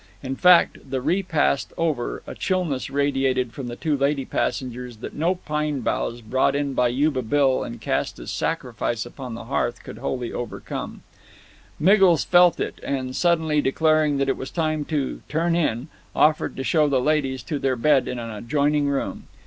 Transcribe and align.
In 0.23 0.35
fact, 0.35 0.79
the 0.89 0.99
repast 0.99 1.73
over, 1.77 2.23
a 2.25 2.33
chillness 2.33 2.89
radiated 2.89 3.53
from 3.53 3.67
the 3.67 3.75
two 3.75 3.95
lady 3.95 4.25
passengers 4.25 4.97
that 4.97 5.13
no 5.13 5.35
pine 5.35 5.81
boughs 5.81 6.21
brought 6.21 6.55
in 6.55 6.73
by 6.73 6.87
Yuba 6.87 7.21
Bill 7.21 7.63
and 7.63 7.79
cast 7.79 8.17
as 8.17 8.31
a 8.31 8.33
sacrifice 8.33 9.05
upon 9.05 9.35
the 9.35 9.43
hearth 9.43 9.83
could 9.83 9.99
wholly 9.99 10.33
overcome. 10.33 11.03
Miggles 11.79 12.23
felt 12.23 12.59
it; 12.59 12.79
and, 12.81 13.15
suddenly 13.15 13.61
declaring 13.61 14.17
that 14.17 14.27
it 14.27 14.37
was 14.37 14.49
time 14.49 14.85
to 14.85 15.21
"turn 15.29 15.55
in," 15.55 15.87
offered 16.15 16.55
to 16.55 16.63
show 16.63 16.87
the 16.89 16.99
ladies 16.99 17.43
to 17.43 17.59
their 17.59 17.75
bed 17.75 18.07
in 18.07 18.17
an 18.17 18.31
adjoining 18.31 18.87
room. 18.89 19.27